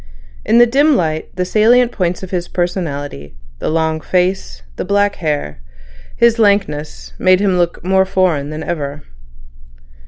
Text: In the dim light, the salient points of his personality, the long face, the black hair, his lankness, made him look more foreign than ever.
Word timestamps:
In 0.43 0.57
the 0.57 0.65
dim 0.65 0.95
light, 0.95 1.29
the 1.35 1.45
salient 1.45 1.91
points 1.91 2.23
of 2.23 2.31
his 2.31 2.47
personality, 2.47 3.35
the 3.59 3.69
long 3.69 4.01
face, 4.01 4.63
the 4.75 4.83
black 4.83 5.17
hair, 5.17 5.59
his 6.17 6.39
lankness, 6.39 7.13
made 7.19 7.39
him 7.39 7.59
look 7.59 7.85
more 7.85 8.05
foreign 8.05 8.49
than 8.49 8.63
ever. 8.63 9.03